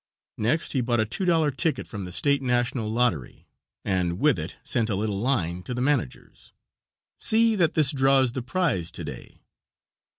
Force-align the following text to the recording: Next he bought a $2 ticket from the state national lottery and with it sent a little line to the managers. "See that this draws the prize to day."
Next 0.39 0.73
he 0.73 0.81
bought 0.81 0.99
a 0.99 1.05
$2 1.05 1.55
ticket 1.55 1.85
from 1.85 2.05
the 2.05 2.11
state 2.11 2.41
national 2.41 2.91
lottery 2.91 3.45
and 3.85 4.17
with 4.19 4.39
it 4.39 4.57
sent 4.63 4.89
a 4.89 4.95
little 4.95 5.19
line 5.19 5.61
to 5.61 5.75
the 5.75 5.79
managers. 5.79 6.53
"See 7.19 7.53
that 7.57 7.75
this 7.75 7.91
draws 7.91 8.31
the 8.31 8.41
prize 8.41 8.89
to 8.89 9.03
day." 9.03 9.43